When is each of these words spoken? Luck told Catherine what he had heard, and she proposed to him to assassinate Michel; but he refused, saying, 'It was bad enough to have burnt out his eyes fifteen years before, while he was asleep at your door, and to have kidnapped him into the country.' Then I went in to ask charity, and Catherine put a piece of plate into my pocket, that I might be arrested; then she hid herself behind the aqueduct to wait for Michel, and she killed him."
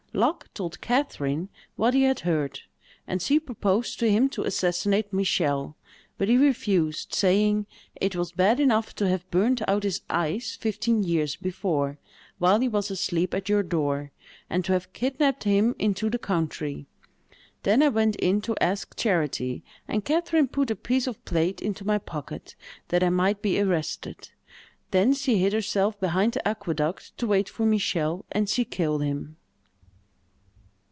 Luck 0.13 0.49
told 0.53 0.81
Catherine 0.81 1.47
what 1.77 1.93
he 1.93 2.03
had 2.03 2.19
heard, 2.19 2.59
and 3.07 3.21
she 3.21 3.39
proposed 3.39 3.97
to 3.99 4.11
him 4.11 4.27
to 4.31 4.43
assassinate 4.43 5.13
Michel; 5.13 5.77
but 6.17 6.27
he 6.27 6.35
refused, 6.35 7.13
saying, 7.13 7.65
'It 7.95 8.17
was 8.17 8.33
bad 8.33 8.59
enough 8.59 8.93
to 8.95 9.07
have 9.07 9.31
burnt 9.31 9.61
out 9.69 9.83
his 9.83 10.01
eyes 10.09 10.57
fifteen 10.57 11.01
years 11.01 11.37
before, 11.37 11.97
while 12.39 12.59
he 12.59 12.67
was 12.67 12.91
asleep 12.91 13.33
at 13.33 13.47
your 13.47 13.63
door, 13.63 14.11
and 14.49 14.65
to 14.65 14.73
have 14.73 14.91
kidnapped 14.91 15.45
him 15.45 15.77
into 15.79 16.09
the 16.09 16.19
country.' 16.19 16.85
Then 17.63 17.81
I 17.81 17.87
went 17.87 18.17
in 18.17 18.41
to 18.41 18.55
ask 18.61 18.93
charity, 18.97 19.63
and 19.87 20.03
Catherine 20.03 20.49
put 20.49 20.69
a 20.69 20.75
piece 20.75 21.07
of 21.07 21.23
plate 21.23 21.61
into 21.61 21.87
my 21.87 21.97
pocket, 21.97 22.55
that 22.89 23.01
I 23.01 23.09
might 23.09 23.41
be 23.41 23.61
arrested; 23.61 24.29
then 24.91 25.13
she 25.13 25.37
hid 25.37 25.53
herself 25.53 25.97
behind 26.01 26.33
the 26.33 26.45
aqueduct 26.45 27.17
to 27.17 27.27
wait 27.27 27.47
for 27.47 27.65
Michel, 27.65 28.25
and 28.29 28.49
she 28.49 28.65
killed 28.65 29.01
him." 29.03 29.37